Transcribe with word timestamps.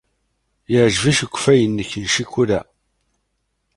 Yeɛjeb-ik 0.71 1.19
ukeffay-nnek 1.25 1.91
n 1.97 2.03
ccikula? 2.09 2.59